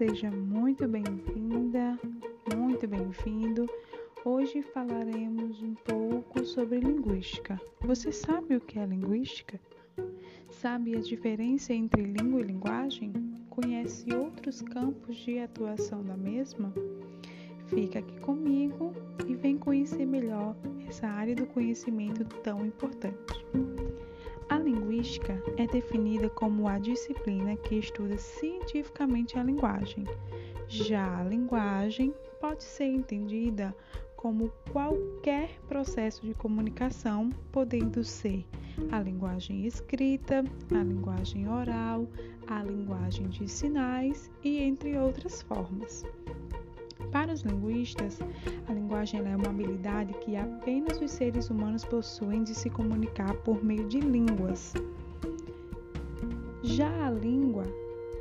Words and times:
Seja 0.00 0.30
muito 0.30 0.88
bem-vinda, 0.88 1.98
muito 2.56 2.88
bem-vindo. 2.88 3.66
Hoje 4.24 4.62
falaremos 4.62 5.62
um 5.62 5.74
pouco 5.74 6.42
sobre 6.42 6.80
linguística. 6.80 7.60
Você 7.82 8.10
sabe 8.10 8.56
o 8.56 8.62
que 8.62 8.78
é 8.78 8.86
linguística? 8.86 9.60
Sabe 10.48 10.96
a 10.96 11.00
diferença 11.00 11.74
entre 11.74 12.00
língua 12.00 12.40
e 12.40 12.44
linguagem? 12.44 13.12
Conhece 13.50 14.10
outros 14.14 14.62
campos 14.62 15.16
de 15.16 15.38
atuação 15.38 16.02
da 16.02 16.16
mesma? 16.16 16.72
Fica 17.66 17.98
aqui 17.98 18.18
comigo 18.20 18.94
e 19.28 19.34
vem 19.34 19.58
conhecer 19.58 20.06
melhor 20.06 20.56
essa 20.88 21.08
área 21.08 21.34
do 21.34 21.44
conhecimento 21.44 22.24
tão 22.42 22.64
importante. 22.64 23.39
Linguística 25.00 25.42
é 25.56 25.66
definida 25.66 26.28
como 26.28 26.68
a 26.68 26.78
disciplina 26.78 27.56
que 27.56 27.76
estuda 27.76 28.18
cientificamente 28.18 29.38
a 29.38 29.42
linguagem. 29.42 30.04
Já 30.68 31.20
a 31.20 31.24
linguagem 31.24 32.12
pode 32.38 32.62
ser 32.62 32.84
entendida 32.84 33.74
como 34.14 34.52
qualquer 34.70 35.58
processo 35.66 36.20
de 36.20 36.34
comunicação, 36.34 37.30
podendo 37.50 38.04
ser 38.04 38.44
a 38.92 39.00
linguagem 39.00 39.64
escrita, 39.64 40.44
a 40.70 40.84
linguagem 40.84 41.48
oral, 41.48 42.06
a 42.46 42.62
linguagem 42.62 43.26
de 43.30 43.48
sinais 43.48 44.30
e 44.44 44.58
entre 44.58 44.98
outras 44.98 45.40
formas. 45.40 46.04
Para 47.12 47.32
os 47.32 47.42
linguistas, 47.42 48.20
a 48.68 48.72
linguagem 48.72 49.20
é 49.20 49.36
uma 49.36 49.48
habilidade 49.48 50.14
que 50.14 50.36
apenas 50.36 51.00
os 51.00 51.10
seres 51.10 51.50
humanos 51.50 51.84
possuem 51.84 52.44
de 52.44 52.54
se 52.54 52.70
comunicar 52.70 53.34
por 53.38 53.64
meio 53.64 53.88
de 53.88 53.98
línguas. 53.98 54.74
Já 56.62 57.06
a 57.06 57.10
língua 57.10 57.64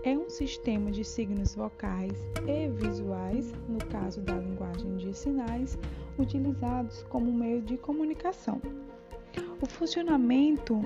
é 0.03 0.17
um 0.17 0.29
sistema 0.29 0.91
de 0.91 1.03
signos 1.03 1.53
vocais 1.53 2.13
e 2.47 2.67
visuais, 2.69 3.53
no 3.67 3.77
caso 3.85 4.21
da 4.21 4.33
linguagem 4.33 4.97
de 4.97 5.13
sinais, 5.13 5.77
utilizados 6.17 7.03
como 7.09 7.31
meio 7.31 7.61
de 7.61 7.77
comunicação. 7.77 8.61
O 9.61 9.65
funcionamento 9.65 10.81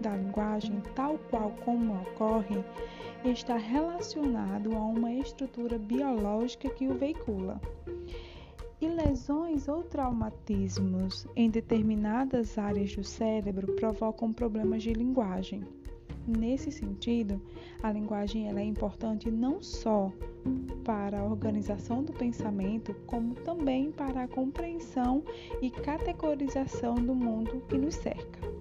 da 0.00 0.16
linguagem, 0.16 0.82
tal 0.94 1.18
qual 1.30 1.50
como 1.64 1.94
ocorre, 1.94 2.64
está 3.24 3.56
relacionado 3.56 4.74
a 4.74 4.80
uma 4.80 5.12
estrutura 5.12 5.78
biológica 5.78 6.68
que 6.68 6.88
o 6.88 6.94
veicula. 6.94 7.60
E 8.80 8.88
lesões 8.88 9.66
ou 9.68 9.82
traumatismos 9.82 11.26
em 11.34 11.48
determinadas 11.48 12.58
áreas 12.58 12.94
do 12.94 13.02
cérebro 13.02 13.74
provocam 13.74 14.32
problemas 14.32 14.82
de 14.82 14.92
linguagem. 14.92 15.62
Nesse 16.26 16.70
sentido, 16.70 17.40
a 17.82 17.92
linguagem 17.92 18.48
é 18.48 18.64
importante 18.64 19.30
não 19.30 19.62
só 19.62 20.12
para 20.84 21.20
a 21.20 21.24
organização 21.24 22.02
do 22.02 22.12
pensamento, 22.12 22.94
como 23.06 23.34
também 23.34 23.90
para 23.90 24.24
a 24.24 24.28
compreensão 24.28 25.22
e 25.60 25.70
categorização 25.70 26.94
do 26.94 27.14
mundo 27.14 27.62
que 27.68 27.76
nos 27.76 27.94
cerca 27.94 28.54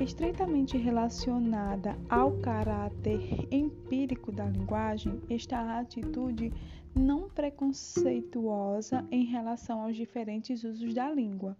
estreitamente 0.00 0.76
relacionada 0.76 1.96
ao 2.08 2.32
caráter 2.38 3.48
empírico 3.50 4.30
da 4.30 4.44
linguagem 4.44 5.20
está 5.28 5.58
a 5.58 5.80
atitude 5.80 6.52
não 6.94 7.28
preconceituosa 7.28 9.06
em 9.10 9.24
relação 9.24 9.82
aos 9.82 9.96
diferentes 9.96 10.64
usos 10.64 10.94
da 10.94 11.10
língua. 11.10 11.56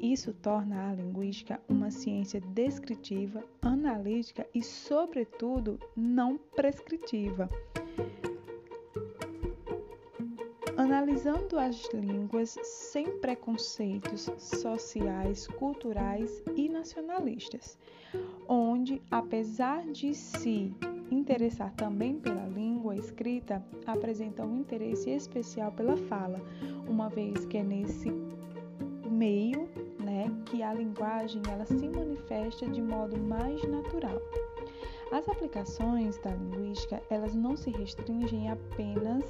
Isso 0.00 0.32
torna 0.32 0.90
a 0.90 0.94
linguística 0.94 1.60
uma 1.68 1.90
ciência 1.90 2.40
descritiva, 2.40 3.44
analítica 3.60 4.46
e, 4.54 4.62
sobretudo, 4.62 5.78
não 5.96 6.38
prescritiva. 6.38 7.48
Analisando 10.86 11.58
as 11.58 11.92
línguas 11.92 12.56
sem 12.62 13.18
preconceitos 13.18 14.30
sociais, 14.38 15.48
culturais 15.48 16.44
e 16.54 16.68
nacionalistas, 16.68 17.76
onde, 18.46 19.02
apesar 19.10 19.84
de 19.90 20.14
se 20.14 20.72
interessar 21.10 21.74
também 21.74 22.20
pela 22.20 22.46
língua 22.46 22.94
escrita, 22.94 23.60
apresenta 23.84 24.46
um 24.46 24.60
interesse 24.60 25.10
especial 25.10 25.72
pela 25.72 25.96
fala, 25.96 26.40
uma 26.88 27.08
vez 27.08 27.44
que 27.46 27.58
é 27.58 27.64
nesse 27.64 28.12
meio 29.10 29.68
né, 29.98 30.30
que 30.44 30.62
a 30.62 30.72
linguagem 30.72 31.42
ela 31.50 31.66
se 31.66 31.88
manifesta 31.88 32.64
de 32.68 32.80
modo 32.80 33.18
mais 33.18 33.60
natural. 33.64 34.22
As 35.12 35.28
aplicações 35.28 36.18
da 36.18 36.30
linguística, 36.30 37.00
elas 37.08 37.34
não 37.34 37.56
se 37.56 37.70
restringem 37.70 38.50
apenas 38.50 39.24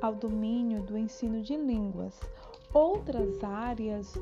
ao 0.00 0.14
domínio 0.14 0.82
do 0.82 0.96
ensino 0.96 1.42
de 1.42 1.56
línguas. 1.56 2.18
Outras 2.72 3.42
áreas 3.42 4.16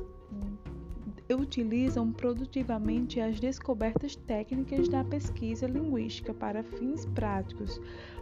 utilizam 1.35 2.11
produtivamente 2.11 3.19
as 3.19 3.39
descobertas 3.39 4.15
técnicas 4.15 4.87
da 4.87 5.03
pesquisa 5.03 5.67
linguística 5.67 6.33
para 6.33 6.63
fins 6.63 7.05
práticos, 7.05 7.79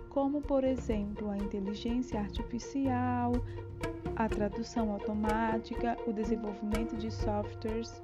como, 0.10 0.42
por 0.42 0.64
exemplo, 0.64 1.30
a 1.30 1.38
inteligência 1.38 2.20
artificial, 2.20 3.34
a 4.16 4.30
tradução 4.30 4.92
automática, 4.92 5.98
o 6.08 6.14
desenvolvimento 6.14 6.96
de 6.96 7.12
softwares 7.12 8.02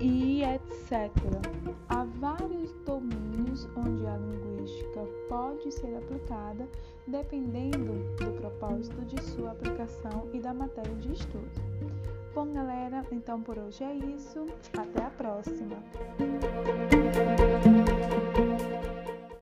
e 0.00 0.42
etc. 0.42 1.10
Há 1.88 2.04
vários 2.04 2.72
pode 5.56 5.72
ser 5.72 5.96
aplicada, 5.96 6.68
dependendo 7.06 7.94
do 8.16 8.32
propósito 8.32 9.02
de 9.06 9.22
sua 9.22 9.52
aplicação 9.52 10.28
e 10.32 10.40
da 10.40 10.52
matéria 10.52 10.94
de 10.96 11.12
estudo. 11.12 11.48
Bom, 12.34 12.52
galera, 12.52 13.04
então 13.10 13.40
por 13.40 13.58
hoje 13.58 13.82
é 13.82 13.94
isso. 13.94 14.46
Até 14.76 15.04
a 15.04 15.10
próxima! 15.10 15.82